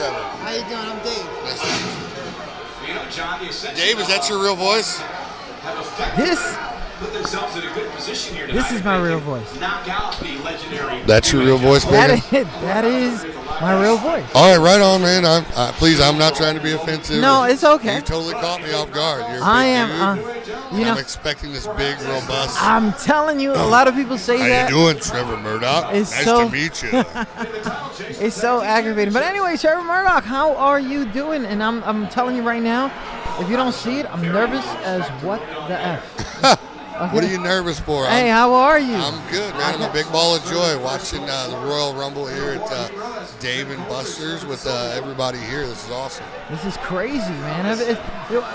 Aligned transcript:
Trevor. 0.00 0.16
How 0.16 0.52
you 0.54 0.64
doing? 0.64 0.80
I'm 0.80 0.96
Dave. 1.04 1.28
Nice 1.44 1.60
to 1.60 1.66
meet 1.68 1.84
you. 2.88 3.76
Dave, 3.76 3.98
is 4.00 4.08
that 4.08 4.30
your 4.30 4.42
real 4.42 4.56
voice? 4.56 4.98
This 6.16 6.40
this 8.50 8.72
is 8.72 8.82
my 8.82 8.98
real 8.98 9.20
voice. 9.20 9.52
That's 11.06 11.32
your 11.32 11.44
real 11.44 11.58
voice, 11.58 11.84
That 11.84 12.08
man. 12.08 12.16
is, 12.16 12.50
that 12.62 12.84
is 12.86 13.39
my 13.60 13.80
real 13.80 13.96
voice. 13.98 14.24
All 14.34 14.56
right, 14.58 14.64
right 14.64 14.80
on, 14.80 15.02
man. 15.02 15.24
I'm, 15.24 15.44
uh, 15.54 15.72
please, 15.72 16.00
I'm 16.00 16.18
not 16.18 16.34
trying 16.34 16.56
to 16.56 16.62
be 16.62 16.72
offensive. 16.72 17.20
No, 17.20 17.44
it's 17.44 17.62
okay. 17.64 17.96
You 17.96 18.00
totally 18.02 18.34
caught 18.34 18.62
me 18.62 18.72
off 18.72 18.90
guard. 18.92 19.20
You're 19.32 19.42
a 19.42 19.44
I 19.44 19.64
am. 19.64 20.16
dude. 20.16 20.24
Uh, 20.54 20.76
you 20.76 20.84
know, 20.84 20.92
I'm 20.92 20.98
expecting 20.98 21.52
this 21.52 21.66
big, 21.66 21.98
robust. 22.02 22.56
I'm 22.62 22.92
telling 22.94 23.40
you, 23.40 23.52
a 23.52 23.66
lot 23.66 23.88
of 23.88 23.94
people 23.94 24.16
say 24.18 24.38
that. 24.38 24.70
How 24.70 24.76
you 24.76 24.84
doing, 24.92 25.02
Trevor 25.02 25.36
Murdoch? 25.36 25.94
It's 25.94 26.10
nice 26.12 26.24
so- 26.24 26.46
to 26.46 26.52
meet 26.52 26.82
you. 26.82 27.04
It's 28.18 28.34
so 28.36 28.62
aggravating. 28.62 29.12
But 29.12 29.22
anyway, 29.24 29.56
Trevor 29.56 29.82
Murdoch, 29.84 30.24
how 30.24 30.56
are 30.56 30.80
you 30.80 31.04
doing? 31.04 31.44
And 31.44 31.62
I'm, 31.62 31.82
I'm 31.84 32.08
telling 32.08 32.34
you 32.36 32.42
right 32.42 32.62
now, 32.62 32.90
if 33.38 33.48
you 33.48 33.56
don't 33.56 33.74
see 33.74 33.98
it, 33.98 34.06
I'm 34.12 34.22
nervous 34.22 34.64
as 34.84 35.06
what 35.22 35.40
the 35.68 35.78
f. 35.78 36.66
What 37.08 37.24
are 37.24 37.28
you 37.28 37.38
nervous 37.40 37.80
for? 37.80 38.04
Hey, 38.06 38.30
I'm, 38.30 38.36
how 38.36 38.52
are 38.54 38.78
you? 38.78 38.94
I'm 38.94 39.30
good, 39.30 39.54
man. 39.54 39.74
I'm 39.76 39.82
a 39.88 39.92
big 39.92 40.04
ball 40.12 40.34
of 40.36 40.44
joy 40.44 40.78
watching 40.82 41.22
uh, 41.28 41.48
the 41.48 41.56
Royal 41.66 41.94
Rumble 41.94 42.26
here 42.26 42.50
at 42.60 42.70
uh, 42.70 43.26
Dave 43.40 43.70
and 43.70 43.82
Buster's 43.88 44.44
with 44.44 44.66
uh, 44.66 44.92
everybody 44.94 45.38
here. 45.38 45.66
This 45.66 45.82
is 45.86 45.90
awesome. 45.90 46.26
This 46.50 46.64
is 46.66 46.76
crazy, 46.78 47.30
man. 47.32 47.78
It- 47.80 47.96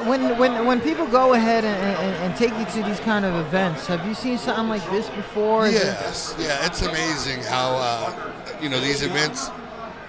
When 0.07 0.37
when 0.37 0.65
when 0.65 0.79
people 0.79 1.05
go 1.07 1.33
ahead 1.33 1.65
and, 1.65 1.75
and, 1.99 2.15
and 2.23 2.35
take 2.37 2.53
you 2.57 2.65
to 2.81 2.87
these 2.87 2.99
kind 3.01 3.25
of 3.25 3.33
events, 3.47 3.87
have 3.87 4.05
you 4.07 4.13
seen 4.13 4.37
something 4.37 4.69
like 4.69 4.85
this 4.89 5.09
before? 5.09 5.67
Yes, 5.67 6.33
yeah, 6.39 6.65
it's 6.65 6.81
amazing 6.81 7.41
how 7.43 7.75
uh, 7.75 8.31
you 8.61 8.69
know 8.69 8.79
these 8.79 9.01
events. 9.01 9.49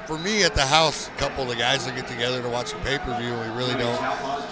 For 0.06 0.18
me, 0.18 0.44
at 0.44 0.54
the 0.54 0.64
house, 0.64 1.08
a 1.08 1.10
couple 1.12 1.42
of 1.42 1.48
the 1.48 1.56
guys 1.56 1.84
that 1.84 1.96
get 1.96 2.06
together 2.06 2.40
to 2.40 2.48
watch 2.48 2.72
a 2.72 2.76
pay 2.78 2.96
per 2.98 3.18
view, 3.18 3.32
we 3.32 3.48
really 3.58 3.74
don't 3.74 4.00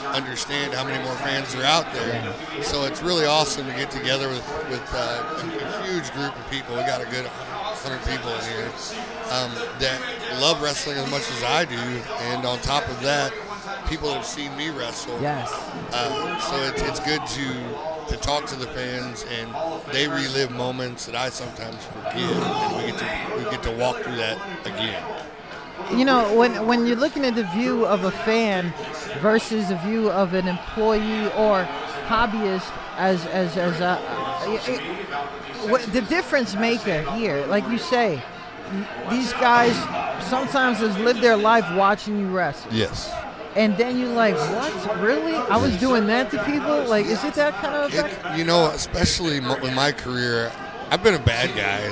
understand 0.05 0.75
how 0.75 0.83
many 0.85 1.03
more 1.05 1.15
fans 1.17 1.55
are 1.55 1.63
out 1.63 1.93
there. 1.93 2.35
So 2.65 2.85
it's 2.85 3.03
really 3.03 3.25
awesome 3.25 3.65
to 3.67 3.73
get 3.75 3.91
together 3.91 4.29
with 4.29 4.45
with 4.69 4.83
uh, 4.93 5.39
a, 5.39 5.87
huge 5.87 6.11
group 6.13 6.37
of 6.37 6.51
people. 6.51 6.75
We 6.75 6.83
got 6.83 7.01
a 7.01 7.05
good 7.05 7.27
hundred 7.27 8.03
people 8.03 8.31
in 8.35 8.41
here 8.51 8.67
um, 9.31 9.53
that 9.79 10.01
love 10.41 10.61
wrestling 10.61 10.97
as 10.99 11.09
much 11.09 11.31
as 11.31 11.45
I 11.45 11.65
do, 11.65 11.77
and 11.77 12.45
on 12.45 12.59
top 12.59 12.89
of 12.89 13.01
that, 13.03 13.33
people 13.89 14.09
that 14.09 14.17
have 14.17 14.27
seen 14.27 14.57
me 14.57 14.71
wrestle. 14.71 15.21
Yes. 15.21 15.53
Uh, 15.93 16.41
so 16.41 16.57
it's, 16.65 16.83
it's 16.83 17.01
good 17.01 17.25
to 17.27 17.95
to 18.09 18.17
talk 18.17 18.47
to 18.47 18.57
the 18.57 18.67
fans, 18.69 19.25
and 19.31 19.55
they 19.93 20.09
relive 20.09 20.51
moments 20.51 21.07
that 21.07 21.15
I 21.15 21.29
sometimes 21.31 21.85
forget, 21.85 22.17
and 22.17 22.77
we 22.77 22.91
get 22.91 22.99
to 22.99 23.37
we 23.37 23.51
get 23.51 23.63
to 23.63 23.71
walk 23.71 24.03
through 24.03 24.17
that 24.17 24.67
again. 24.67 25.03
You 25.93 26.05
know, 26.05 26.35
when 26.35 26.67
when 26.67 26.87
you're 26.87 26.97
looking 26.97 27.25
at 27.25 27.35
the 27.35 27.45
view 27.45 27.87
of 27.87 28.05
a 28.05 28.11
fan 28.11 28.73
versus 29.21 29.69
the 29.69 29.77
view 29.77 30.11
of 30.11 30.35
an 30.35 30.49
employee 30.49 31.27
or 31.33 31.65
hobbyist, 32.07 32.71
as 32.97 33.27
as 33.27 33.57
as 33.57 33.81
a, 33.81 33.97
what, 35.69 35.83
the 35.93 36.03
difference 36.03 36.55
maker 36.55 37.03
here, 37.13 37.45
like 37.47 37.69
you 37.69 37.79
say, 37.79 38.23
these 39.11 39.33
guys 39.35 39.75
sometimes 40.25 40.79
has 40.79 40.97
lived 40.99 41.21
their 41.21 41.37
life 41.37 41.65
watching 41.77 42.19
you 42.19 42.29
wrestle. 42.29 42.73
Yes. 42.73 43.13
And 43.57 43.77
then 43.77 44.01
you're 44.01 44.13
like, 44.15 44.35
what? 44.35 45.01
Really? 45.01 45.35
I 45.35 45.57
was 45.57 45.79
doing 45.79 46.07
that 46.09 46.31
to 46.33 46.43
people? 46.45 46.85
Like, 46.87 47.07
is 47.07 47.23
it 47.23 47.35
that 47.35 47.55
kind 47.55 47.75
of? 47.75 47.95
It, 47.95 48.39
you 48.39 48.45
know, 48.45 48.71
especially 48.71 49.39
with 49.39 49.75
my 49.75 49.93
career, 49.93 50.51
I've 50.91 51.03
been 51.05 51.15
a 51.15 51.21
bad 51.25 51.55
guy 51.55 51.89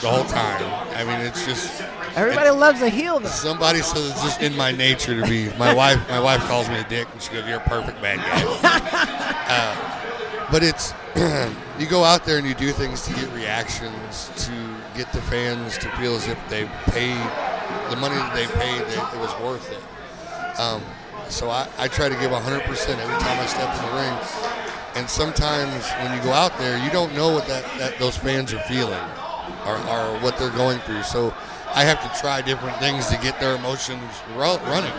the 0.00 0.10
whole 0.10 0.24
time. 0.24 0.62
I 0.94 1.04
mean, 1.04 1.26
it's 1.26 1.46
just 1.46 1.82
Everybody 2.16 2.50
loves 2.50 2.80
a 2.80 2.88
heel. 2.88 3.20
Though. 3.20 3.28
somebody 3.28 3.80
says 3.80 4.10
it's 4.10 4.22
just 4.22 4.40
in 4.40 4.56
my 4.56 4.72
nature 4.72 5.20
to 5.20 5.28
be. 5.28 5.50
My 5.58 5.74
wife, 5.74 6.00
my 6.08 6.18
wife 6.18 6.40
calls 6.42 6.68
me 6.68 6.76
a 6.76 6.84
dick, 6.88 7.06
and 7.12 7.20
she 7.20 7.32
goes, 7.32 7.46
"You're 7.46 7.58
a 7.58 7.68
perfect 7.68 8.00
bad 8.00 8.18
guy." 8.18 8.42
uh, 9.48 10.48
but 10.50 10.62
it's 10.62 10.94
you 11.78 11.86
go 11.86 12.04
out 12.04 12.24
there 12.24 12.38
and 12.38 12.46
you 12.46 12.54
do 12.54 12.72
things 12.72 13.02
to 13.02 13.12
get 13.14 13.30
reactions, 13.32 14.30
to 14.36 14.76
get 14.96 15.12
the 15.12 15.20
fans 15.22 15.76
to 15.78 15.90
feel 15.96 16.14
as 16.14 16.26
if 16.26 16.38
they 16.48 16.64
paid 16.86 17.16
the 17.90 17.96
money 17.96 18.16
that 18.16 18.34
they 18.34 18.46
paid, 18.46 18.80
that 18.80 19.14
it 19.14 19.20
was 19.20 19.32
worth 19.40 19.70
it. 19.70 20.58
Um, 20.58 20.82
so 21.28 21.50
I, 21.50 21.68
I 21.78 21.88
try 21.88 22.08
to 22.08 22.14
give 22.16 22.30
100% 22.30 22.38
every 22.38 23.18
time 23.18 23.38
I 23.38 23.46
step 23.46 23.74
in 23.76 23.90
the 23.90 23.96
ring. 23.96 24.56
And 24.94 25.10
sometimes 25.10 25.90
when 26.02 26.16
you 26.16 26.22
go 26.22 26.32
out 26.32 26.56
there, 26.58 26.82
you 26.82 26.90
don't 26.90 27.14
know 27.14 27.30
what 27.32 27.46
that, 27.48 27.64
that 27.78 27.98
those 27.98 28.16
fans 28.16 28.54
are 28.54 28.60
feeling 28.60 29.04
or, 29.66 29.76
or 29.88 30.18
what 30.20 30.38
they're 30.38 30.50
going 30.50 30.78
through. 30.80 31.02
So 31.02 31.34
I 31.76 31.84
have 31.84 32.00
to 32.02 32.20
try 32.20 32.40
different 32.40 32.78
things 32.78 33.06
to 33.08 33.18
get 33.18 33.38
their 33.38 33.54
emotions 33.54 34.00
ru- 34.34 34.56
running, 34.72 34.92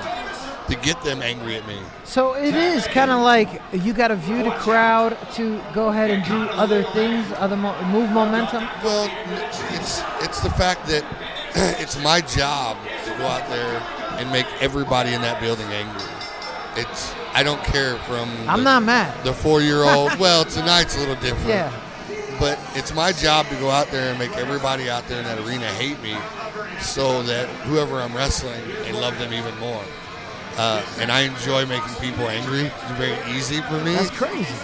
to 0.70 0.76
get 0.84 1.02
them 1.04 1.24
angry 1.24 1.56
at 1.56 1.68
me. 1.68 1.80
So 2.04 2.36
it 2.36 2.54
is 2.54 2.86
kind 2.88 3.10
of 3.10 3.22
like 3.22 3.62
you 3.74 3.94
got 3.94 4.10
to 4.10 4.16
view 4.16 4.44
the 4.44 4.52
crowd 4.52 5.18
to 5.34 5.60
go 5.74 5.90
ahead 5.90 6.12
and 6.12 6.24
do 6.24 6.38
other 6.54 6.84
things, 6.84 7.26
other 7.38 7.58
mo- 7.58 7.82
move 7.86 8.12
momentum. 8.12 8.64
Well, 8.84 9.10
it's 9.74 10.04
it's 10.22 10.40
the 10.42 10.52
fact 10.52 10.86
that 10.88 11.04
it's 11.82 12.02
my 12.04 12.22
job 12.22 12.78
to 13.06 13.10
go 13.18 13.26
out 13.26 13.50
there 13.50 13.82
and 14.20 14.32
make 14.32 14.46
everybody 14.62 15.14
in 15.14 15.22
that 15.22 15.42
building 15.42 15.68
angry. 15.68 16.04
It's 16.76 17.12
I 17.34 17.42
don't 17.42 17.64
care 17.64 17.98
from 18.00 18.30
I'm 18.48 18.60
the, 18.60 18.64
not 18.66 18.84
mad. 18.84 19.24
the 19.24 19.34
four 19.34 19.62
year 19.62 19.82
old. 19.82 20.16
well, 20.20 20.46
tonight's 20.46 20.96
a 20.96 21.00
little 21.00 21.16
different. 21.16 21.48
Yeah. 21.50 21.72
But 22.40 22.60
it's 22.76 22.94
my 22.94 23.12
job 23.12 23.48
to 23.48 23.56
go 23.56 23.70
out 23.70 23.88
there 23.88 24.10
and 24.12 24.20
make 24.20 24.36
everybody 24.38 24.90
out 24.90 25.08
there 25.08 25.20
in 25.20 25.26
that 25.26 25.40
arena 25.40 25.66
hate 25.66 26.02
me, 26.02 26.16
so 26.80 27.24
that 27.24 27.48
whoever 27.66 28.00
I'm 28.00 28.16
wrestling, 28.16 28.62
they 28.84 28.92
love 28.92 29.18
them 29.18 29.34
even 29.34 29.58
more. 29.60 29.84
Uh, 30.58 30.84
and 31.00 31.12
I 31.12 31.22
enjoy 31.22 31.66
making 31.66 31.94
people 31.96 32.28
angry. 32.30 32.62
It's 32.66 32.92
very 32.94 33.32
easy 33.38 33.62
for 33.62 33.80
me 33.84 33.94
That's 33.94 34.10
crazy. 34.12 34.56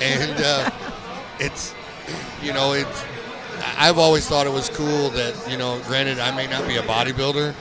and 0.00 0.40
uh, 0.42 0.70
it's 1.40 1.74
you 2.42 2.52
know 2.52 2.72
it's 2.74 3.04
I've 3.78 3.98
always 3.98 4.28
thought 4.28 4.46
it 4.46 4.52
was 4.52 4.68
cool 4.68 5.08
that 5.10 5.34
you 5.50 5.56
know 5.56 5.80
granted 5.86 6.18
I 6.18 6.34
may 6.36 6.46
not 6.46 6.66
be 6.68 6.76
a 6.76 6.82
bodybuilder 6.82 7.54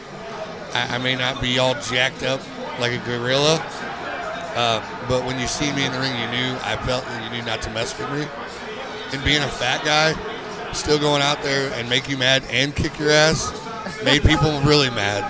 I, 0.74 0.96
I 0.96 0.98
may 0.98 1.16
not 1.16 1.42
be 1.42 1.60
all 1.60 1.74
jacked 1.76 2.24
up 2.24 2.42
like 2.80 2.92
a 2.92 2.98
gorilla 3.06 3.64
uh, 4.56 4.84
but 5.08 5.26
when 5.26 5.40
you 5.40 5.48
see 5.48 5.72
me 5.72 5.86
in 5.86 5.92
the 5.94 6.00
ring 6.00 6.12
you 6.20 6.28
knew 6.28 6.58
I 6.64 6.76
felt 6.86 7.06
that 7.06 7.24
you 7.24 7.38
knew 7.40 7.46
not 7.46 7.62
to 7.64 7.70
mess 7.72 7.98
with 7.98 8.12
me 8.12 8.28
and 9.14 9.24
being 9.24 9.42
a 9.42 9.48
fat 9.48 9.84
guy 9.84 10.14
still 10.74 11.00
going 11.00 11.22
out 11.22 11.42
there 11.44 11.72
and 11.74 11.90
make 11.90 12.10
you 12.10 12.18
mad 12.18 12.44
and 12.50 12.76
kick 12.76 12.98
your 12.98 13.10
ass 13.12 13.52
made 14.04 14.22
people 14.24 14.60
really 14.62 14.90
mad 14.90 15.24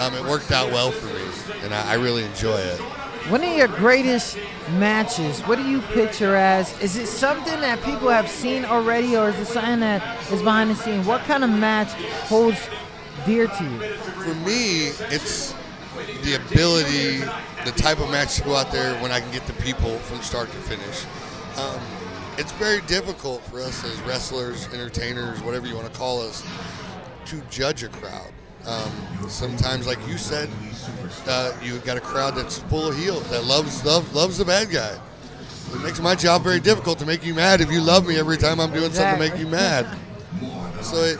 um, 0.00 0.14
it 0.14 0.22
worked 0.30 0.52
out 0.52 0.70
well 0.70 0.90
for 0.90 1.06
me 1.06 1.62
and 1.64 1.74
I, 1.74 1.92
I 1.92 1.94
really 1.94 2.24
enjoy 2.24 2.56
it 2.58 2.80
One 3.28 3.42
of 3.42 3.56
your 3.56 3.68
greatest 3.68 4.38
matches, 4.78 5.40
what 5.42 5.56
do 5.58 5.64
you 5.68 5.80
picture 5.92 6.34
as? 6.36 6.72
Is 6.80 6.96
it 6.96 7.06
something 7.08 7.60
that 7.60 7.82
people 7.82 8.08
have 8.08 8.28
seen 8.28 8.64
already, 8.64 9.16
or 9.16 9.28
is 9.28 9.38
it 9.38 9.46
something 9.46 9.80
that 9.80 10.00
is 10.32 10.40
behind 10.42 10.70
the 10.70 10.76
scene? 10.76 11.04
What 11.04 11.22
kind 11.24 11.44
of 11.44 11.50
match 11.50 11.92
holds 12.28 12.58
dear 13.26 13.46
to 13.48 13.64
you? 13.64 13.78
for 14.24 14.34
me, 14.46 14.92
it's 15.12 15.54
the 16.22 16.34
ability, 16.36 17.18
the 17.64 17.72
type 17.76 18.00
of 18.00 18.10
match 18.10 18.36
to 18.36 18.44
go 18.44 18.54
out 18.54 18.70
there 18.72 18.94
when 19.02 19.10
I 19.12 19.20
can 19.20 19.30
get 19.30 19.46
the 19.46 19.52
people 19.54 19.98
from 19.98 20.22
start 20.22 20.48
to 20.50 20.56
finish. 20.58 21.04
Um, 21.58 21.80
it's 22.38 22.52
very 22.52 22.80
difficult 22.82 23.42
for 23.46 23.60
us 23.60 23.84
as 23.84 24.00
wrestlers, 24.02 24.72
entertainers, 24.72 25.42
whatever 25.42 25.66
you 25.66 25.74
want 25.74 25.92
to 25.92 25.98
call 25.98 26.22
us, 26.22 26.46
to 27.26 27.42
judge 27.50 27.82
a 27.82 27.88
crowd. 27.88 28.30
Um, 28.64 29.28
sometimes, 29.28 29.86
like 29.86 29.98
you 30.06 30.16
said, 30.16 30.48
uh, 31.26 31.52
you've 31.62 31.84
got 31.84 31.96
a 31.96 32.00
crowd 32.00 32.36
that's 32.36 32.58
full 32.58 32.88
of 32.88 32.96
heels 32.96 33.28
that 33.30 33.44
loves 33.44 33.84
love, 33.84 34.14
loves 34.14 34.38
the 34.38 34.44
bad 34.44 34.70
guy. 34.70 34.96
It 35.72 35.82
makes 35.82 36.00
my 36.00 36.14
job 36.14 36.42
very 36.42 36.60
difficult 36.60 36.98
to 37.00 37.06
make 37.06 37.24
you 37.24 37.34
mad 37.34 37.60
if 37.60 37.70
you 37.70 37.80
love 37.80 38.06
me 38.06 38.16
every 38.18 38.36
time 38.36 38.60
I'm 38.60 38.72
doing 38.72 38.92
something 38.92 39.20
to 39.22 39.30
make 39.30 39.40
you 39.40 39.46
mad. 39.46 39.86
So 40.80 40.96
it, 40.96 41.18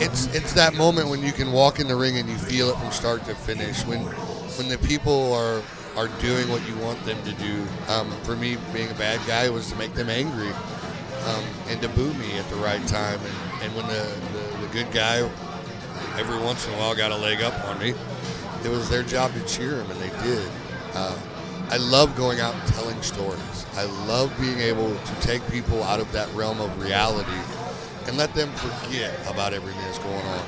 it's 0.00 0.32
it's 0.34 0.52
that 0.54 0.74
moment 0.74 1.08
when 1.08 1.22
you 1.22 1.32
can 1.32 1.52
walk 1.52 1.80
in 1.80 1.88
the 1.88 1.96
ring 1.96 2.16
and 2.16 2.28
you 2.28 2.36
feel 2.36 2.70
it 2.70 2.76
from 2.76 2.92
start 2.92 3.24
to 3.26 3.34
finish. 3.34 3.84
When 3.84 4.00
when 4.00 4.68
the 4.68 4.78
people 4.78 5.32
are 5.32 5.62
are 5.98 6.06
doing 6.20 6.48
what 6.48 6.66
you 6.68 6.78
want 6.78 7.04
them 7.04 7.20
to 7.24 7.32
do. 7.32 7.66
Um, 7.88 8.08
for 8.22 8.36
me, 8.36 8.56
being 8.72 8.88
a 8.88 8.94
bad 8.94 9.18
guy 9.26 9.50
was 9.50 9.68
to 9.72 9.76
make 9.76 9.94
them 9.94 10.08
angry 10.08 10.50
um, 11.26 11.44
and 11.66 11.82
to 11.82 11.88
boo 11.88 12.14
me 12.14 12.38
at 12.38 12.48
the 12.50 12.56
right 12.56 12.86
time. 12.86 13.18
And, 13.18 13.64
and 13.64 13.74
when 13.74 13.84
the, 13.88 14.06
the, 14.32 14.66
the 14.66 14.72
good 14.72 14.92
guy 14.92 15.28
every 16.16 16.38
once 16.38 16.68
in 16.68 16.74
a 16.74 16.76
while 16.76 16.94
got 16.94 17.10
a 17.10 17.16
leg 17.16 17.42
up 17.42 17.64
on 17.64 17.80
me, 17.80 17.94
it 18.64 18.68
was 18.68 18.88
their 18.88 19.02
job 19.02 19.32
to 19.34 19.44
cheer 19.44 19.82
him, 19.82 19.90
and 19.90 20.00
they 20.00 20.10
did. 20.22 20.48
Uh, 20.94 21.18
I 21.70 21.78
love 21.78 22.14
going 22.14 22.38
out 22.38 22.54
and 22.54 22.68
telling 22.68 23.02
stories. 23.02 23.66
I 23.74 23.84
love 24.06 24.32
being 24.40 24.60
able 24.60 24.94
to 24.94 25.14
take 25.20 25.44
people 25.50 25.82
out 25.82 25.98
of 25.98 26.10
that 26.12 26.32
realm 26.32 26.60
of 26.60 26.80
reality 26.80 27.40
and 28.06 28.16
let 28.16 28.34
them 28.34 28.52
forget 28.52 29.18
about 29.28 29.52
everything 29.52 29.82
that's 29.82 29.98
going 29.98 30.14
on. 30.14 30.38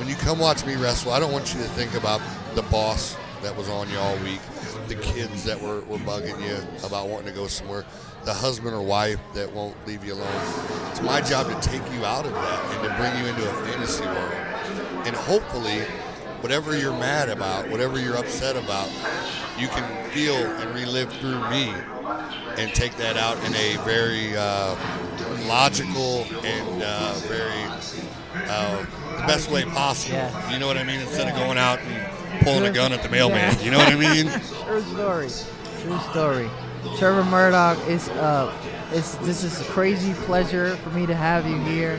When 0.00 0.08
you 0.08 0.16
come 0.16 0.40
watch 0.40 0.66
me 0.66 0.74
wrestle, 0.74 1.12
I 1.12 1.20
don't 1.20 1.32
want 1.32 1.54
you 1.54 1.60
to 1.60 1.68
think 1.68 1.94
about 1.94 2.20
the 2.56 2.62
boss 2.62 3.16
that 3.42 3.56
was 3.56 3.68
on 3.68 3.88
you 3.90 3.98
all 3.98 4.16
week, 4.18 4.40
the 4.88 4.94
kids 4.96 5.44
that 5.44 5.60
were, 5.60 5.80
were 5.82 5.98
bugging 5.98 6.40
you 6.40 6.56
about 6.86 7.08
wanting 7.08 7.28
to 7.28 7.32
go 7.32 7.46
somewhere, 7.46 7.84
the 8.24 8.34
husband 8.34 8.74
or 8.74 8.82
wife 8.82 9.20
that 9.34 9.52
won't 9.52 9.74
leave 9.86 10.04
you 10.04 10.14
alone. 10.14 10.26
It's 10.90 11.02
my 11.02 11.20
job 11.20 11.48
to 11.48 11.68
take 11.68 11.82
you 11.92 12.04
out 12.04 12.26
of 12.26 12.32
that 12.32 12.74
and 12.74 12.88
to 12.88 12.96
bring 12.96 13.16
you 13.18 13.26
into 13.26 13.48
a 13.48 13.52
fantasy 13.66 14.04
world. 14.04 14.32
And 15.06 15.14
hopefully, 15.14 15.80
whatever 16.40 16.76
you're 16.76 16.92
mad 16.92 17.28
about, 17.28 17.68
whatever 17.70 18.00
you're 18.00 18.16
upset 18.16 18.56
about, 18.56 18.90
you 19.58 19.68
can 19.68 20.10
feel 20.10 20.34
and 20.34 20.74
relive 20.74 21.12
through 21.14 21.48
me 21.50 21.72
and 22.58 22.74
take 22.74 22.96
that 22.96 23.16
out 23.16 23.36
in 23.44 23.54
a 23.54 23.76
very 23.84 24.36
uh, 24.36 24.74
logical 25.46 26.24
and 26.44 26.82
uh, 26.82 27.12
very 27.26 27.64
uh, 28.48 28.78
the 29.18 29.26
best 29.26 29.50
way 29.50 29.64
possible. 29.64 30.16
Yeah. 30.16 30.52
You 30.52 30.58
know 30.58 30.66
what 30.66 30.76
I 30.76 30.84
mean? 30.84 31.00
Instead 31.00 31.28
of 31.28 31.36
going 31.36 31.58
out 31.58 31.78
and 31.80 32.15
pulling 32.38 32.66
a 32.66 32.72
gun 32.72 32.92
at 32.92 33.02
the 33.02 33.08
mailman. 33.08 33.54
Yeah. 33.54 33.62
You 33.62 33.70
know 33.70 33.78
what 33.78 33.92
I 33.92 33.96
mean? 33.96 34.26
True 34.64 34.82
story. 34.82 35.28
True 35.82 35.98
story. 36.10 36.50
Trevor 36.98 37.24
Murdoch 37.24 37.78
is 37.88 38.08
uh, 38.10 38.52
it's 38.92 39.16
this 39.16 39.42
is 39.42 39.60
a 39.60 39.64
crazy 39.64 40.14
pleasure 40.24 40.76
for 40.76 40.90
me 40.90 41.06
to 41.06 41.14
have 41.14 41.46
you 41.46 41.58
here. 41.58 41.98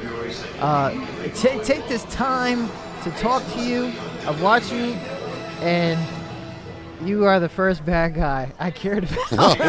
Uh, 0.59 0.91
ta 1.35 1.61
take 1.63 1.87
this 1.87 2.03
time 2.05 2.69
to 3.03 3.11
talk 3.11 3.43
to 3.53 3.61
you. 3.61 3.91
I've 4.25 4.41
watched 4.41 4.71
you, 4.71 4.93
and 5.61 5.99
you 7.03 7.25
are 7.25 7.39
the 7.39 7.49
first 7.49 7.85
bad 7.85 8.15
guy 8.15 8.51
I 8.57 8.71
cared 8.71 9.03
about. 9.03 9.33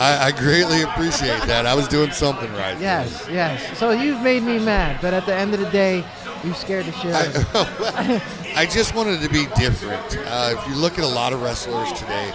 I, 0.00 0.26
I 0.26 0.32
greatly 0.32 0.82
appreciate 0.82 1.42
that. 1.42 1.66
I 1.66 1.74
was 1.74 1.88
doing 1.88 2.10
something 2.12 2.50
right. 2.52 2.78
yes, 2.80 3.26
yes. 3.30 3.78
So 3.78 3.90
you've 3.90 4.22
made 4.22 4.42
me 4.42 4.58
mad, 4.58 5.00
but 5.02 5.14
at 5.14 5.26
the 5.26 5.34
end 5.34 5.54
of 5.54 5.60
the 5.60 5.70
day, 5.70 6.04
you 6.44 6.54
scared 6.54 6.86
the 6.86 6.92
shit 6.92 7.12
out 7.12 7.26
of 7.26 7.34
me. 7.34 8.20
I, 8.54 8.62
I 8.62 8.66
just 8.66 8.94
wanted 8.94 9.20
to 9.20 9.28
be 9.28 9.46
different. 9.56 10.16
Uh, 10.26 10.54
if 10.56 10.68
you 10.68 10.74
look 10.74 10.98
at 10.98 11.04
a 11.04 11.08
lot 11.08 11.32
of 11.32 11.42
wrestlers 11.42 11.92
today, 11.92 12.30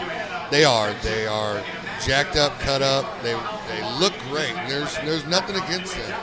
they 0.51 0.63
are 0.63 0.93
they 1.03 1.25
are 1.25 1.63
jacked 2.05 2.35
up, 2.35 2.59
cut 2.59 2.81
up. 2.81 3.21
They 3.23 3.33
they 3.69 3.99
look 3.99 4.13
great. 4.29 4.53
There's 4.67 4.95
there's 4.97 5.25
nothing 5.25 5.55
against 5.55 5.95
them. 5.95 6.19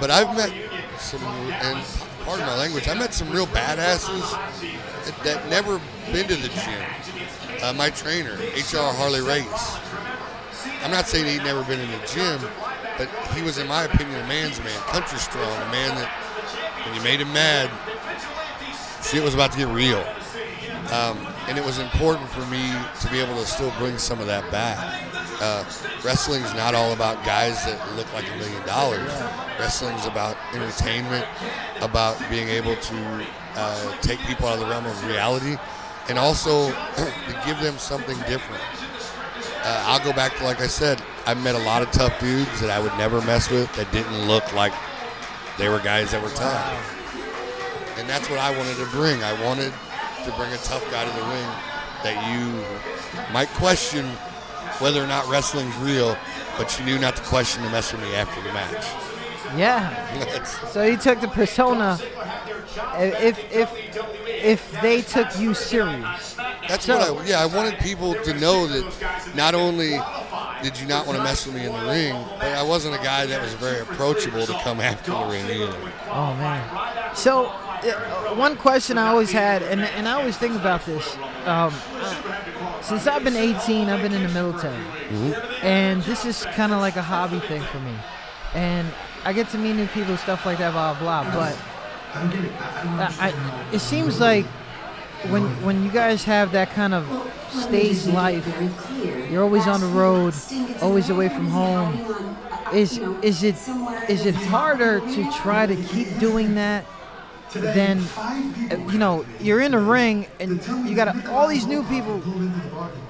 But 0.00 0.10
I've 0.10 0.36
met 0.36 0.52
some, 0.98 1.22
and 1.22 1.84
pardon 2.24 2.46
my 2.46 2.56
language, 2.56 2.88
I 2.88 2.94
met 2.94 3.14
some 3.14 3.30
real 3.30 3.46
badasses 3.46 4.30
that, 5.04 5.24
that 5.24 5.48
never 5.48 5.80
been 6.12 6.26
to 6.28 6.36
the 6.36 6.48
gym. 6.48 7.62
Uh, 7.62 7.72
my 7.72 7.88
trainer, 7.90 8.34
HR 8.54 8.92
Harley 8.92 9.22
Race. 9.22 9.78
I'm 10.82 10.90
not 10.90 11.08
saying 11.08 11.26
he'd 11.26 11.44
never 11.44 11.64
been 11.64 11.80
in 11.80 11.90
the 11.90 12.06
gym, 12.06 12.40
but 12.98 13.08
he 13.34 13.42
was, 13.42 13.58
in 13.58 13.66
my 13.66 13.84
opinion, 13.84 14.20
a 14.20 14.28
man's 14.28 14.58
man, 14.60 14.78
country 14.88 15.18
strong, 15.18 15.50
a 15.50 15.70
man 15.70 15.94
that 15.96 16.12
when 16.86 16.94
you 16.94 17.02
made 17.02 17.20
him 17.20 17.32
mad, 17.32 17.70
shit 19.02 19.22
was 19.22 19.34
about 19.34 19.52
to 19.52 19.58
get 19.58 19.68
real. 19.68 20.04
Um, 20.92 21.18
and 21.48 21.58
it 21.58 21.64
was 21.64 21.78
important 21.78 22.28
for 22.30 22.46
me 22.46 22.72
to 23.00 23.10
be 23.10 23.18
able 23.18 23.34
to 23.34 23.46
still 23.46 23.72
bring 23.78 23.98
some 23.98 24.20
of 24.20 24.26
that 24.26 24.48
back. 24.52 24.78
Uh, 25.40 25.64
wrestling's 26.04 26.54
not 26.54 26.74
all 26.74 26.92
about 26.92 27.22
guys 27.24 27.64
that 27.66 27.96
look 27.96 28.10
like 28.14 28.24
a 28.30 28.36
million 28.36 28.64
dollars. 28.66 29.10
Wrestling's 29.58 30.06
about 30.06 30.36
entertainment, 30.54 31.26
about 31.80 32.18
being 32.30 32.48
able 32.48 32.76
to 32.76 33.26
uh, 33.56 33.96
take 34.00 34.18
people 34.20 34.46
out 34.46 34.54
of 34.54 34.60
the 34.60 34.66
realm 34.66 34.86
of 34.86 35.06
reality, 35.06 35.56
and 36.08 36.18
also 36.18 36.70
to 36.96 37.42
give 37.44 37.58
them 37.60 37.76
something 37.78 38.16
different. 38.28 38.62
Uh, 39.62 39.84
I'll 39.86 40.04
go 40.04 40.12
back 40.12 40.36
to 40.36 40.44
like 40.44 40.60
I 40.60 40.68
said, 40.68 41.02
I 41.26 41.34
met 41.34 41.56
a 41.56 41.64
lot 41.64 41.82
of 41.82 41.90
tough 41.90 42.18
dudes 42.20 42.60
that 42.60 42.70
I 42.70 42.78
would 42.78 42.96
never 42.96 43.20
mess 43.22 43.50
with 43.50 43.72
that 43.74 43.90
didn't 43.90 44.28
look 44.28 44.54
like 44.54 44.72
they 45.58 45.68
were 45.68 45.78
guys 45.80 46.10
that 46.12 46.22
were 46.22 46.30
tough 46.30 46.92
and 47.98 48.08
that's 48.08 48.28
what 48.28 48.38
I 48.38 48.56
wanted 48.56 48.76
to 48.76 48.86
bring. 48.86 49.22
I 49.24 49.32
wanted 49.44 49.72
to 50.24 50.32
bring 50.36 50.52
a 50.52 50.58
tough 50.58 50.84
guy 50.90 51.04
to 51.04 51.10
the 51.18 51.26
ring 51.26 51.48
that 52.04 52.16
you 52.30 52.62
might 53.32 53.48
question 53.54 54.04
whether 54.80 55.02
or 55.02 55.06
not 55.06 55.26
wrestling's 55.28 55.74
real, 55.76 56.16
but 56.58 56.78
you 56.78 56.84
knew 56.84 56.98
not 56.98 57.16
to 57.16 57.22
question 57.22 57.62
to 57.62 57.70
mess 57.70 57.92
with 57.92 58.02
me 58.02 58.14
after 58.14 58.40
the 58.42 58.52
match. 58.52 58.86
Yeah. 59.56 60.44
So 60.68 60.82
you 60.82 60.96
took 60.98 61.20
the 61.20 61.28
persona. 61.28 61.98
If 62.98 63.38
if 63.50 63.70
if 64.28 64.80
they 64.82 65.00
took 65.00 65.38
you 65.38 65.54
serious, 65.54 66.36
That's 66.68 66.84
So- 66.84 67.14
what 67.14 67.24
I, 67.24 67.28
yeah, 67.28 67.40
I 67.42 67.46
wanted 67.46 67.78
people 67.78 68.14
to 68.14 68.34
know 68.34 68.66
that 68.66 68.84
not 69.34 69.54
only 69.54 69.96
did 70.62 70.78
you 70.80 70.86
not 70.86 71.06
want 71.06 71.18
to 71.18 71.24
mess 71.24 71.46
with 71.46 71.54
me 71.54 71.66
in 71.66 71.72
the 71.72 71.90
ring, 71.90 72.14
but 72.38 72.48
I 72.48 72.62
wasn't 72.62 72.94
a 72.94 73.02
guy 73.02 73.26
that 73.26 73.40
was 73.40 73.54
very 73.54 73.80
approachable 73.80 74.46
to 74.46 74.52
come 74.60 74.80
after 74.92 75.12
the 75.12 75.24
ring 75.26 75.46
either. 75.46 75.92
Oh 76.10 76.34
man. 76.34 77.14
So 77.14 77.46
uh, 77.46 78.34
one 78.34 78.56
question 78.56 78.98
I 78.98 79.08
always 79.08 79.32
had, 79.32 79.62
and, 79.62 79.80
and 79.80 80.08
I 80.08 80.12
always 80.12 80.36
think 80.36 80.54
about 80.54 80.84
this. 80.86 81.16
Um, 81.44 81.72
uh, 81.94 82.80
since 82.82 83.06
I've 83.06 83.24
been 83.24 83.36
18, 83.36 83.88
I've 83.88 84.02
been 84.02 84.12
in 84.12 84.22
the 84.22 84.28
military, 84.28 84.84
and 85.62 86.02
this 86.02 86.24
is 86.24 86.44
kind 86.54 86.72
of 86.72 86.80
like 86.80 86.96
a 86.96 87.02
hobby 87.02 87.40
thing 87.40 87.62
for 87.62 87.78
me. 87.80 87.94
And 88.54 88.88
I 89.24 89.32
get 89.32 89.48
to 89.50 89.58
meet 89.58 89.74
new 89.74 89.86
people, 89.88 90.16
stuff 90.16 90.46
like 90.46 90.58
that, 90.58 90.72
blah 90.72 90.94
blah. 90.98 91.22
blah. 91.24 91.32
But 91.34 91.56
I, 92.14 93.28
I, 93.28 93.74
it 93.74 93.80
seems 93.80 94.20
like 94.20 94.46
when 95.30 95.42
when 95.64 95.82
you 95.84 95.90
guys 95.90 96.24
have 96.24 96.52
that 96.52 96.70
kind 96.70 96.94
of 96.94 97.06
stage 97.50 98.06
life, 98.06 98.46
you're 99.30 99.42
always 99.42 99.66
on 99.66 99.80
the 99.80 99.86
road, 99.86 100.34
always 100.80 101.10
away 101.10 101.28
from 101.28 101.48
home. 101.48 102.36
Is 102.72 102.98
is 103.22 103.42
it 103.42 103.56
is 104.08 104.26
it 104.26 104.34
harder 104.34 105.00
to 105.00 105.32
try 105.32 105.66
to 105.66 105.76
keep 105.76 106.18
doing 106.18 106.54
that 106.56 106.84
than 107.54 108.02
you 108.90 108.98
know 108.98 109.24
you're 109.40 109.60
in 109.60 109.72
a 109.74 109.78
ring 109.78 110.26
and 110.40 110.64
you 110.88 110.94
got 110.94 111.26
all 111.28 111.48
these 111.48 111.66
new 111.66 111.82
people 111.84 112.22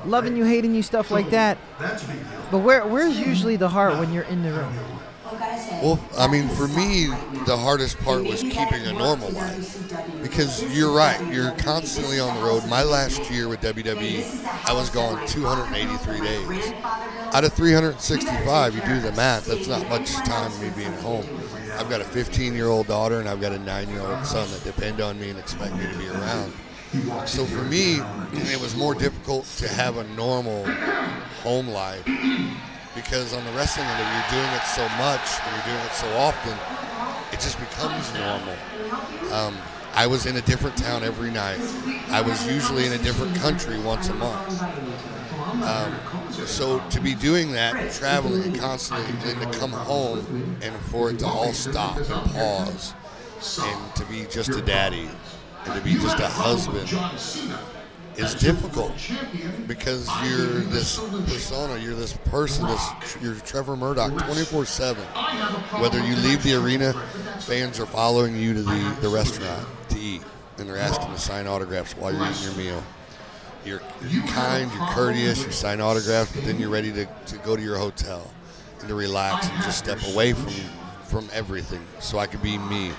loving 0.04 0.36
you, 0.36 0.44
hating 0.44 0.74
you, 0.74 0.82
stuff 0.82 1.10
like 1.10 1.30
that. 1.30 1.58
But 2.50 2.58
where 2.58 2.86
where's 2.86 3.18
usually 3.18 3.56
the 3.56 3.68
heart 3.68 3.98
when 3.98 4.12
you're 4.12 4.24
in 4.24 4.42
the 4.42 4.52
ring? 4.52 4.95
Well, 5.82 6.00
I 6.16 6.26
mean, 6.26 6.48
for 6.48 6.68
me, 6.68 7.06
the 7.44 7.56
hardest 7.56 7.98
part 7.98 8.24
was 8.24 8.42
keeping 8.42 8.86
a 8.86 8.92
normal 8.92 9.30
life. 9.30 9.72
Because 10.22 10.62
you're 10.76 10.92
right, 10.92 11.20
you're 11.32 11.52
constantly 11.52 12.18
on 12.18 12.34
the 12.36 12.42
road. 12.42 12.66
My 12.66 12.82
last 12.82 13.30
year 13.30 13.48
with 13.48 13.60
WWE, 13.60 14.68
I 14.68 14.72
was 14.72 14.88
gone 14.88 15.26
283 15.26 16.20
days. 16.20 16.72
Out 17.34 17.44
of 17.44 17.52
365, 17.52 18.74
you 18.74 18.80
do 18.82 19.00
the 19.00 19.12
math, 19.12 19.46
that's 19.46 19.68
not 19.68 19.86
much 19.88 20.12
time 20.14 20.50
me 20.60 20.70
being 20.70 20.92
home. 20.94 21.26
I've 21.78 21.90
got 21.90 22.00
a 22.00 22.04
15 22.04 22.54
year 22.54 22.68
old 22.68 22.86
daughter 22.86 23.20
and 23.20 23.28
I've 23.28 23.40
got 23.40 23.52
a 23.52 23.58
9 23.58 23.88
year 23.90 24.00
old 24.00 24.24
son 24.24 24.50
that 24.52 24.64
depend 24.64 25.00
on 25.02 25.20
me 25.20 25.28
and 25.30 25.38
expect 25.38 25.74
me 25.74 25.86
to 25.86 25.98
be 25.98 26.08
around. 26.08 26.52
So 27.26 27.44
for 27.44 27.62
me, 27.64 28.00
it 28.32 28.60
was 28.60 28.74
more 28.74 28.94
difficult 28.94 29.44
to 29.58 29.68
have 29.68 29.98
a 29.98 30.04
normal 30.14 30.64
home 31.42 31.68
life 31.68 32.06
because 32.96 33.34
on 33.34 33.44
the 33.44 33.52
wrestling 33.52 33.86
end, 33.86 34.00
you're 34.00 34.40
doing 34.40 34.52
it 34.54 34.64
so 34.64 34.82
much 34.96 35.38
and 35.44 35.54
you're 35.54 35.76
doing 35.76 35.86
it 35.86 35.92
so 35.92 36.08
often, 36.16 36.56
it 37.30 37.38
just 37.38 37.60
becomes 37.60 38.12
normal. 38.14 38.56
Um, 39.32 39.56
I 39.94 40.06
was 40.06 40.26
in 40.26 40.36
a 40.36 40.40
different 40.42 40.76
town 40.76 41.04
every 41.04 41.30
night. 41.30 41.60
I 42.08 42.22
was 42.22 42.46
usually 42.46 42.86
in 42.86 42.92
a 42.92 42.98
different 42.98 43.36
country 43.36 43.78
once 43.80 44.08
a 44.08 44.14
month. 44.14 44.62
Um, 45.62 45.94
so 46.46 46.82
to 46.90 47.00
be 47.00 47.14
doing 47.14 47.52
that, 47.52 47.92
traveling 47.92 48.54
constantly, 48.54 49.30
and 49.30 49.52
to 49.52 49.58
come 49.58 49.70
home 49.70 50.58
and 50.62 50.74
for 50.86 51.10
it 51.10 51.18
to 51.20 51.26
all 51.26 51.52
stop 51.52 51.96
and 51.96 52.06
pause, 52.06 52.94
and 53.62 53.94
to 53.94 54.04
be 54.06 54.26
just 54.30 54.50
a 54.50 54.62
daddy 54.62 55.08
and 55.64 55.74
to 55.74 55.80
be 55.80 55.94
just 55.94 56.18
a 56.18 56.28
husband 56.28 56.88
is 58.16 58.34
difficult 58.34 58.92
because 59.66 60.08
you're 60.24 60.60
this 60.60 60.98
persona, 60.98 61.78
you're 61.78 61.94
this 61.94 62.14
person, 62.24 62.66
this 62.66 63.16
you're 63.20 63.34
Trevor 63.36 63.76
Murdoch, 63.76 64.12
24/7. 64.12 64.96
Whether 65.80 66.04
you 66.06 66.16
leave 66.16 66.42
the 66.42 66.54
arena, 66.54 66.92
fans 67.40 67.78
are 67.80 67.86
following 67.86 68.36
you 68.36 68.54
to 68.54 68.62
the, 68.62 68.96
the 69.00 69.08
restaurant 69.08 69.66
to 69.90 69.98
eat, 69.98 70.22
and 70.58 70.68
they're 70.68 70.78
asking 70.78 71.08
to 71.08 71.18
sign 71.18 71.46
autographs 71.46 71.96
while 71.96 72.12
you're 72.12 72.26
eating 72.26 72.42
your 72.42 72.54
meal. 72.54 72.82
You're, 73.64 73.82
you're 74.08 74.26
kind, 74.28 74.70
you're 74.72 74.86
courteous, 74.88 75.44
you 75.44 75.50
sign 75.50 75.80
autographs, 75.80 76.30
but 76.32 76.44
then 76.44 76.60
you're 76.60 76.70
ready 76.70 76.92
to, 76.92 77.04
to 77.04 77.36
go 77.38 77.56
to 77.56 77.62
your 77.62 77.76
hotel 77.76 78.30
and 78.78 78.88
to 78.88 78.94
relax 78.94 79.48
and 79.48 79.62
just 79.64 79.78
step 79.78 79.98
away 80.12 80.32
from 80.32 80.52
from 81.06 81.28
everything 81.32 81.84
so 82.00 82.18
I 82.18 82.26
could 82.26 82.42
be 82.42 82.58
me. 82.58 82.92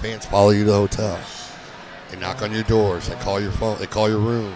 Fans 0.00 0.26
follow 0.26 0.50
you 0.50 0.64
to 0.64 0.70
the 0.70 0.76
hotel. 0.76 1.18
They 2.10 2.18
knock 2.18 2.42
on 2.42 2.52
your 2.52 2.62
doors. 2.64 3.08
They 3.08 3.16
call 3.16 3.40
your 3.40 3.52
phone. 3.52 3.78
They 3.78 3.86
call 3.86 4.08
your 4.08 4.18
room. 4.18 4.54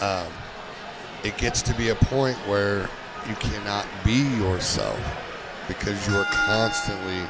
Um, 0.00 0.26
it 1.24 1.36
gets 1.38 1.62
to 1.62 1.74
be 1.74 1.90
a 1.90 1.94
point 1.94 2.36
where 2.48 2.88
you 3.28 3.34
cannot 3.36 3.86
be 4.04 4.22
yourself 4.38 5.00
because 5.68 6.06
you 6.06 6.14
are 6.14 6.24
constantly 6.24 7.22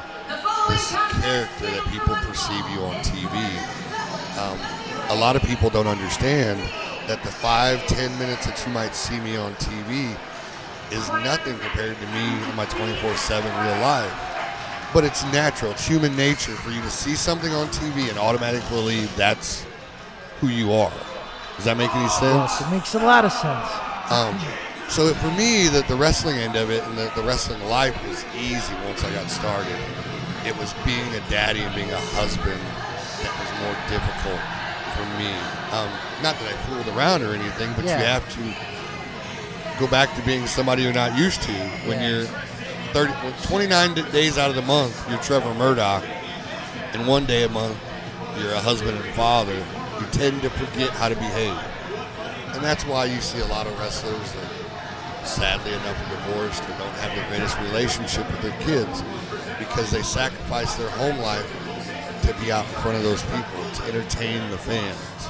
this 0.69 0.91
character 1.21 1.65
that 1.65 1.87
people 1.89 2.15
perceive 2.15 2.63
you 2.69 2.81
on 2.81 2.95
TV. 3.03 3.35
Um, 4.37 4.59
a 5.09 5.19
lot 5.19 5.35
of 5.35 5.41
people 5.43 5.69
don't 5.69 5.87
understand 5.87 6.59
that 7.07 7.23
the 7.23 7.31
five, 7.31 7.85
ten 7.87 8.17
minutes 8.19 8.45
that 8.45 8.63
you 8.65 8.73
might 8.73 8.93
see 8.93 9.19
me 9.21 9.37
on 9.37 9.53
TV 9.55 10.15
is 10.91 11.09
nothing 11.23 11.57
compared 11.59 11.97
to 11.97 12.07
me 12.07 12.49
in 12.49 12.55
my 12.55 12.65
24/7 12.65 13.43
real 13.43 13.81
life. 13.81 14.36
But 14.93 15.03
it's 15.03 15.23
natural. 15.25 15.71
It's 15.71 15.85
human 15.85 16.15
nature 16.15 16.53
for 16.53 16.71
you 16.71 16.81
to 16.81 16.89
see 16.89 17.15
something 17.15 17.51
on 17.53 17.67
TV 17.67 18.09
and 18.09 18.17
automatically 18.17 18.69
believe 18.69 19.13
that's 19.15 19.65
who 20.39 20.47
you 20.47 20.71
are. 20.73 20.91
Does 21.57 21.65
that 21.65 21.77
make 21.77 21.93
any 21.95 22.07
sense? 22.09 22.51
Yes, 22.51 22.61
it 22.61 22.71
makes 22.71 22.93
a 22.95 22.99
lot 22.99 23.25
of 23.25 23.31
sense. 23.31 23.69
Um, 24.09 24.37
so 24.89 25.13
for 25.15 25.31
me, 25.31 25.67
the, 25.67 25.83
the 25.89 25.95
wrestling 25.95 26.37
end 26.37 26.55
of 26.55 26.69
it 26.71 26.83
and 26.85 26.97
the, 26.97 27.11
the 27.15 27.23
wrestling 27.23 27.61
life 27.65 27.95
was 28.07 28.23
easy 28.35 28.73
once 28.85 29.03
I 29.03 29.11
got 29.11 29.29
started. 29.29 29.75
It 30.45 30.55
was 30.57 30.73
being 30.85 31.07
a 31.15 31.19
daddy 31.29 31.59
and 31.59 31.75
being 31.75 31.91
a 31.91 31.99
husband 32.15 32.61
that 33.21 33.33
was 33.35 33.49
more 33.61 33.75
difficult. 33.91 34.39
for 34.95 35.03
me. 35.19 35.29
Um, 35.77 35.89
not 36.23 36.39
that 36.39 36.47
I 36.49 36.57
fooled 36.65 36.87
around 36.97 37.21
or 37.21 37.33
anything, 37.35 37.71
but 37.75 37.85
Yeah. 37.85 37.99
you 37.99 38.05
have 38.05 38.27
to 38.33 39.79
go 39.79 39.85
back 39.91 40.15
to 40.15 40.21
being 40.23 40.47
somebody 40.47 40.81
you're 40.81 40.93
not 40.93 41.15
used 41.15 41.41
to 41.43 41.51
when 41.85 41.99
Yeah. 42.01 42.09
you're 42.09 42.27
30, 42.93 43.13
29 43.43 43.93
days 44.11 44.37
out 44.37 44.49
of 44.49 44.55
the 44.55 44.61
month. 44.61 45.09
You're 45.09 45.19
Trevor 45.19 45.53
Murdoch, 45.53 46.03
and 46.93 47.07
one 47.07 47.25
day 47.25 47.43
a 47.43 47.49
month 47.49 47.77
you're 48.39 48.51
a 48.51 48.57
uh, 48.57 48.61
husband 48.61 48.97
and 48.97 49.15
father. 49.15 49.55
You 49.55 50.05
tend 50.11 50.41
to 50.43 50.49
forget 50.49 50.89
how 50.91 51.09
to 51.09 51.15
behave, 51.15 51.57
and 52.53 52.63
that's 52.63 52.85
why 52.85 53.05
you 53.05 53.19
see 53.19 53.39
a 53.39 53.45
lot 53.47 53.67
of 53.67 53.77
wrestlers 53.79 54.31
that, 54.33 55.27
sadly 55.27 55.73
enough, 55.73 55.99
are 56.05 56.27
divorced 56.27 56.63
or 56.63 56.77
don't 56.77 56.95
have 57.01 57.15
the 57.15 57.27
greatest 57.29 57.57
relationship 57.59 58.29
with 58.31 58.41
their 58.41 58.59
kids 58.61 59.03
because 59.59 59.91
they 59.91 60.01
sacrifice 60.03 60.75
their 60.75 60.89
home 60.91 61.17
life 61.19 61.51
to 62.23 62.33
be 62.43 62.51
out 62.51 62.65
in 62.65 62.71
front 62.81 62.97
of 62.97 63.03
those 63.03 63.23
people 63.23 63.63
to 63.73 63.83
entertain 63.85 64.49
the 64.51 64.57
fans. 64.57 65.29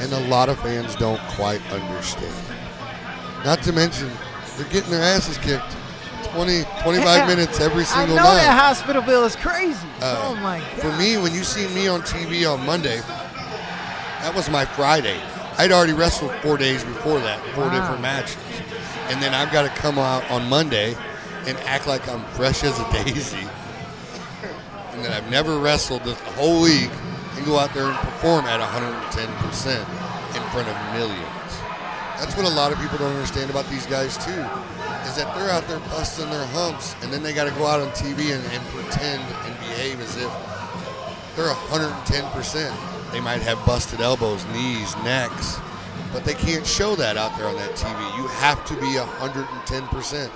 And 0.00 0.12
a 0.12 0.28
lot 0.28 0.48
of 0.48 0.58
fans 0.60 0.94
don't 0.96 1.20
quite 1.30 1.60
understand. 1.72 2.34
Not 3.44 3.62
to 3.62 3.72
mention, 3.72 4.10
they're 4.56 4.68
getting 4.68 4.90
their 4.90 5.02
asses 5.02 5.38
kicked 5.38 5.76
20, 6.38 6.62
25 6.82 7.04
Yeah. 7.04 7.26
minutes 7.26 7.58
every 7.58 7.82
I 7.82 7.86
single 7.86 8.14
know 8.16 8.22
night. 8.22 8.34
that 8.36 8.56
hospital 8.56 9.02
bill 9.02 9.24
is 9.24 9.34
crazy. 9.34 9.88
Uh, 10.00 10.22
oh 10.28 10.34
my 10.36 10.60
god. 10.60 10.68
For 10.82 10.92
me, 10.92 11.16
when 11.16 11.34
you 11.34 11.42
see 11.42 11.66
me 11.74 11.88
on 11.88 12.02
TV 12.02 12.46
on 12.46 12.64
Monday, 12.64 13.00
that 14.22 14.32
was 14.36 14.48
my 14.48 14.64
Friday. 14.64 15.18
I'd 15.58 15.72
already 15.72 15.94
wrestled 15.94 16.30
four 16.40 16.56
days 16.56 16.84
before 16.84 17.18
that, 17.18 17.40
four 17.56 17.64
Wow. 17.64 17.70
different 17.80 18.02
matches. 18.02 18.36
And 19.08 19.20
then 19.20 19.34
I've 19.34 19.50
got 19.50 19.62
to 19.62 19.68
come 19.80 19.98
out 19.98 20.30
on 20.30 20.48
Monday 20.48 20.96
and 21.48 21.58
act 21.66 21.88
like 21.88 22.08
I'm 22.08 22.22
fresh 22.34 22.62
as 22.62 22.78
a 22.78 22.86
daisy. 22.92 23.48
and 24.92 25.04
then 25.04 25.12
I've 25.12 25.28
never 25.30 25.58
wrestled 25.58 26.04
the 26.04 26.14
whole 26.38 26.62
week 26.62 26.90
and 27.36 27.44
go 27.46 27.58
out 27.58 27.74
there 27.74 27.84
and 27.86 27.96
perform 27.98 28.46
at 28.46 28.60
110% 28.60 29.78
in 30.36 30.42
front 30.50 30.68
of 30.68 30.76
millions. 30.94 31.52
That's 32.20 32.36
what 32.36 32.46
a 32.46 32.54
lot 32.54 32.70
of 32.72 32.78
people 32.78 32.98
don't 32.98 33.12
understand 33.14 33.50
about 33.50 33.68
these 33.70 33.86
guys 33.86 34.16
too, 34.24 34.44
is 35.08 35.16
that 35.16 35.34
they're 35.34 35.50
out 35.50 35.66
there 35.66 35.80
busting 35.90 36.28
their 36.30 36.46
humps, 36.48 36.94
and 37.02 37.12
then 37.12 37.22
they 37.22 37.32
got 37.32 37.44
to 37.44 37.54
go 37.58 37.66
out 37.66 37.80
on 37.80 37.88
TV 37.90 38.34
and, 38.34 38.44
and 38.52 38.62
pretend 38.68 39.22
and 39.22 39.58
behave 39.58 40.00
as 40.00 40.16
if 40.16 40.30
they're 41.34 41.48
110%. 41.48 43.12
They 43.12 43.20
might 43.20 43.40
have 43.42 43.64
busted 43.64 44.00
elbows, 44.00 44.44
knees, 44.46 44.94
necks, 45.04 45.58
but 46.12 46.24
they 46.24 46.34
can't 46.34 46.66
show 46.66 46.94
that 46.96 47.16
out 47.16 47.36
there 47.38 47.46
on 47.46 47.56
that 47.56 47.70
TV. 47.72 47.98
You 48.18 48.28
have 48.28 48.64
to 48.66 48.74
be 48.74 48.98
110%, 48.98 50.30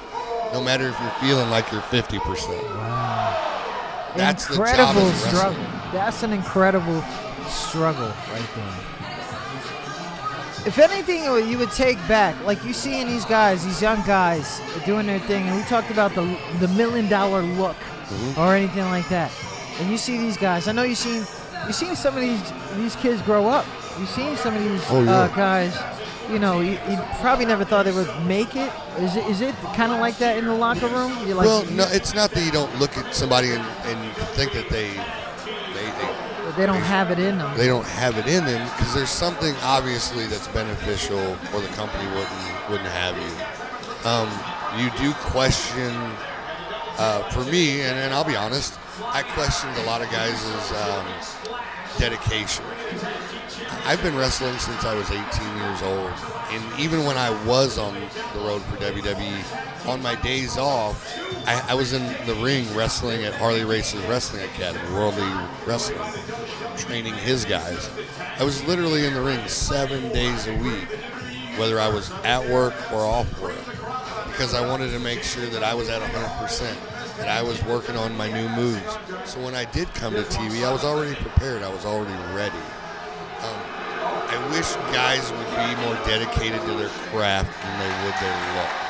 no 0.52 0.62
matter 0.62 0.88
if 0.88 0.98
you're 1.00 1.10
feeling 1.20 1.50
like 1.50 1.70
you're 1.70 1.82
50%. 1.82 2.18
Wow. 2.62 4.12
That's 4.16 4.48
incredible 4.48 5.02
as 5.02 5.22
a 5.22 5.24
wrestler. 5.24 5.30
struggle. 5.30 5.64
That's 5.92 6.22
an 6.22 6.32
incredible 6.32 7.02
struggle 7.48 8.08
right 8.30 8.48
there. 8.54 9.11
If 10.64 10.78
anything, 10.78 11.24
you 11.50 11.58
would 11.58 11.72
take 11.72 11.98
back, 12.06 12.36
like 12.44 12.64
you 12.64 12.72
seeing 12.72 13.08
these 13.08 13.24
guys, 13.24 13.64
these 13.64 13.82
young 13.82 14.00
guys 14.06 14.60
doing 14.86 15.06
their 15.06 15.18
thing, 15.20 15.48
and 15.48 15.56
we 15.56 15.62
talked 15.64 15.90
about 15.90 16.14
the 16.14 16.24
the 16.60 16.68
million 16.68 17.08
dollar 17.08 17.42
look 17.42 17.76
Mhm. 18.10 18.38
or 18.38 18.54
anything 18.54 18.84
like 18.84 19.08
that. 19.08 19.30
And 19.80 19.90
you 19.90 19.96
see 19.98 20.18
these 20.18 20.36
guys. 20.36 20.68
I 20.68 20.72
know 20.72 20.82
you 20.84 20.94
seen 20.94 21.26
you 21.66 21.72
seen 21.72 21.96
some 21.96 22.14
of 22.14 22.20
these 22.20 22.40
these 22.76 22.94
kids 22.96 23.20
grow 23.22 23.48
up. 23.48 23.64
You've 23.98 24.08
seen 24.10 24.36
some 24.36 24.54
of 24.56 24.62
these 24.62 24.82
Oh, 24.90 25.02
yeah. 25.02 25.12
uh, 25.12 25.28
guys. 25.28 25.74
You 26.30 26.38
know, 26.38 26.60
you, 26.60 26.78
you 26.88 26.98
probably 27.20 27.44
never 27.44 27.64
thought 27.64 27.84
they 27.84 27.92
would 27.92 28.08
make 28.26 28.54
it. 28.54 28.70
Is 29.00 29.16
it 29.16 29.26
is 29.26 29.40
it 29.40 29.54
kind 29.74 29.90
of 29.92 29.98
like 29.98 30.16
that 30.18 30.36
in 30.38 30.44
the 30.46 30.54
locker 30.54 30.86
room? 30.86 31.10
Like, 31.36 31.44
well, 31.46 31.64
no, 31.72 31.84
it's 31.90 32.14
not 32.14 32.30
that 32.30 32.44
you 32.44 32.52
don't 32.52 32.72
look 32.78 32.96
at 32.96 33.12
somebody 33.14 33.50
and, 33.50 33.64
and 33.90 33.98
think 34.36 34.52
that 34.52 34.68
they, 34.70 34.88
they 36.56 36.66
don't 36.66 36.82
have 36.82 37.10
it 37.10 37.18
in 37.18 37.38
them. 37.38 37.56
they 37.56 37.66
don't 37.66 37.86
have 37.86 38.18
it 38.18 38.26
in 38.26 38.44
them 38.44 38.62
because 38.76 38.94
there's 38.94 39.10
something 39.10 39.54
obviously 39.62 40.26
that's 40.26 40.48
beneficial 40.48 41.18
or 41.54 41.60
the 41.60 41.72
company 41.74 42.06
wouldn't 42.08 42.70
wouldn't 42.70 42.88
have 42.90 43.16
you. 43.16 44.08
Um, 44.08 44.28
you 44.80 44.90
do 44.98 45.12
question. 45.14 45.92
Uh, 46.98 47.22
for 47.30 47.42
me, 47.44 47.80
and, 47.80 47.98
and 47.98 48.12
I'll 48.12 48.22
be 48.22 48.36
honest, 48.36 48.78
I 49.06 49.22
questioned 49.22 49.74
a 49.78 49.84
lot 49.84 50.02
of 50.02 50.10
guys' 50.10 50.44
um, 50.72 51.06
dedication. 51.98 52.64
I've 53.84 54.02
been 54.02 54.14
wrestling 54.14 54.56
since 54.58 54.84
I 54.84 54.94
was 54.94 55.10
18 55.10 55.56
years 55.56 55.82
old, 55.82 56.12
and 56.50 56.80
even 56.80 57.04
when 57.04 57.16
I 57.16 57.30
was 57.46 57.78
on 57.78 57.94
the 57.94 58.40
road 58.40 58.62
for 58.62 58.76
WWE, 58.76 59.88
on 59.88 60.02
my 60.02 60.14
days 60.16 60.56
off, 60.58 61.18
I, 61.46 61.64
I 61.70 61.74
was 61.74 61.92
in 61.92 62.02
the 62.26 62.34
ring 62.36 62.72
wrestling 62.76 63.24
at 63.24 63.34
Harley 63.34 63.64
Race's 63.64 64.04
Wrestling 64.04 64.44
Academy, 64.44 64.92
World 64.92 65.16
League 65.16 65.48
Wrestling, 65.66 65.98
training 66.76 67.14
his 67.14 67.44
guys. 67.44 67.90
I 68.38 68.44
was 68.44 68.64
literally 68.64 69.06
in 69.06 69.14
the 69.14 69.20
ring 69.20 69.46
seven 69.48 70.08
days 70.12 70.46
a 70.46 70.56
week, 70.58 70.88
whether 71.56 71.78
I 71.80 71.88
was 71.88 72.10
at 72.24 72.48
work 72.48 72.74
or 72.92 73.00
off 73.00 73.40
work, 73.40 73.64
because 74.26 74.54
I 74.54 74.66
wanted 74.66 74.90
to 74.90 74.98
make 74.98 75.22
sure 75.22 75.46
that 75.46 75.62
I 75.62 75.74
was 75.74 75.88
at 75.88 76.02
100%, 76.02 77.16
that 77.18 77.28
I 77.28 77.42
was 77.42 77.62
working 77.64 77.96
on 77.96 78.16
my 78.16 78.30
new 78.30 78.48
moves. 78.50 78.98
So 79.24 79.40
when 79.40 79.54
I 79.54 79.64
did 79.66 79.92
come 79.94 80.14
to 80.14 80.22
TV, 80.22 80.64
I 80.64 80.72
was 80.72 80.84
already 80.84 81.14
prepared, 81.16 81.62
I 81.62 81.72
was 81.72 81.84
already 81.84 82.12
ready. 82.34 82.56
Um, 83.42 83.60
I 84.32 84.48
wish 84.50 84.74
guys 84.94 85.30
would 85.32 85.50
be 85.50 85.84
more 85.84 85.94
dedicated 86.06 86.60
to 86.62 86.74
their 86.74 86.88
craft 87.10 87.52
than 87.62 87.78
they 87.78 88.04
would 88.04 88.14
their 88.20 88.36
look. 88.56 88.82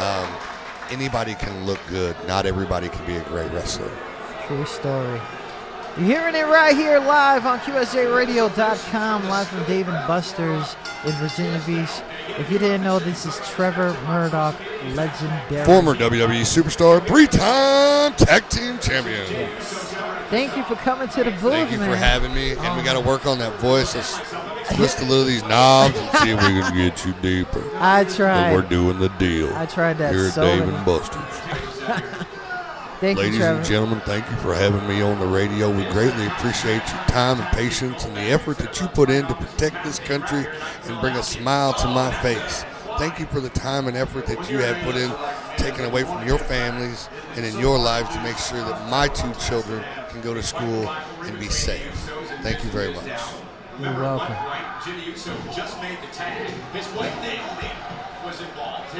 Um, 0.00 0.52
anybody 0.90 1.34
can 1.34 1.66
look 1.66 1.80
good. 1.88 2.16
Not 2.26 2.46
everybody 2.46 2.88
can 2.88 3.04
be 3.06 3.16
a 3.16 3.22
great 3.24 3.50
wrestler. 3.52 3.90
True 4.46 4.64
story. 4.64 5.20
You're 5.98 6.06
hearing 6.06 6.34
it 6.34 6.46
right 6.46 6.74
here 6.74 6.98
live 7.00 7.44
on 7.44 7.58
QSJRadio.com, 7.58 9.28
live 9.28 9.46
from 9.46 9.62
Dave 9.64 9.88
and 9.88 10.08
Buster's 10.08 10.74
in 11.04 11.12
Virginia 11.16 11.60
Beach. 11.66 11.90
If 12.38 12.50
you 12.50 12.58
didn't 12.58 12.82
know, 12.82 12.98
this 12.98 13.26
is 13.26 13.38
Trevor 13.50 13.92
Murdoch, 14.06 14.54
legendary. 14.94 15.66
Former 15.66 15.94
WWE 15.94 16.40
superstar, 16.46 17.06
three-time 17.06 18.14
tag 18.14 18.48
team 18.48 18.78
champion. 18.78 19.30
Yes. 19.30 19.92
Thank 20.30 20.56
you 20.56 20.62
for 20.64 20.76
coming 20.76 21.08
to 21.08 21.24
the 21.24 21.30
booth, 21.32 21.52
Thank 21.52 21.70
you 21.70 21.78
man. 21.78 21.90
for 21.90 21.96
having 21.96 22.32
me. 22.32 22.52
And 22.52 22.74
we 22.78 22.82
got 22.82 22.94
to 22.94 23.00
um, 23.00 23.04
work 23.04 23.26
on 23.26 23.38
that 23.40 23.52
voice. 23.60 23.94
Let's 23.94 24.16
twist 24.74 25.00
a 25.00 25.02
little 25.02 25.20
of 25.20 25.26
these 25.26 25.42
knobs 25.42 25.94
and 25.94 26.10
see 26.18 26.30
if 26.30 26.40
we 26.40 26.58
can 26.58 26.74
get 26.74 27.04
you 27.04 27.12
deeper. 27.20 27.62
I 27.74 28.04
tried. 28.04 28.46
And 28.46 28.56
we're 28.56 28.66
doing 28.66 28.98
the 28.98 29.10
deal. 29.10 29.54
I 29.54 29.66
tried 29.66 29.98
that 29.98 30.14
Here 30.14 30.28
at 30.28 30.32
so 30.32 30.40
Dave 30.40 30.66
and 30.66 30.86
Buster's. 30.86 32.26
Thank 33.02 33.18
you, 33.18 33.24
Ladies 33.24 33.38
Trevor. 33.40 33.58
and 33.58 33.66
gentlemen, 33.66 34.00
thank 34.02 34.30
you 34.30 34.36
for 34.36 34.54
having 34.54 34.86
me 34.86 35.02
on 35.02 35.18
the 35.18 35.26
radio. 35.26 35.68
We 35.68 35.82
greatly 35.90 36.24
appreciate 36.26 36.86
your 36.88 37.02
time 37.08 37.40
and 37.40 37.48
patience 37.48 38.04
and 38.04 38.16
the 38.16 38.20
effort 38.20 38.58
that 38.58 38.80
you 38.80 38.86
put 38.86 39.10
in 39.10 39.26
to 39.26 39.34
protect 39.34 39.84
this 39.84 39.98
country 39.98 40.46
and 40.84 41.00
bring 41.00 41.16
a 41.16 41.22
smile 41.24 41.74
to 41.74 41.88
my 41.88 42.12
face. 42.22 42.64
Thank 42.98 43.18
you 43.18 43.26
for 43.26 43.40
the 43.40 43.48
time 43.48 43.88
and 43.88 43.96
effort 43.96 44.26
that 44.26 44.48
you 44.48 44.58
have 44.58 44.80
put 44.84 44.94
in, 44.94 45.10
taken 45.56 45.84
away 45.84 46.04
from 46.04 46.24
your 46.24 46.38
families 46.38 47.08
and 47.34 47.44
in 47.44 47.58
your 47.58 47.76
lives 47.76 48.08
to 48.14 48.22
make 48.22 48.38
sure 48.38 48.60
that 48.60 48.88
my 48.88 49.08
two 49.08 49.32
children 49.34 49.82
can 50.10 50.20
go 50.20 50.32
to 50.32 50.42
school 50.42 50.88
and 51.24 51.40
be 51.40 51.48
safe. 51.48 51.92
Thank 52.42 52.62
you 52.62 52.70
very 52.70 52.94
much. 52.94 53.04
You're 53.80 53.94
welcome. 53.94 54.36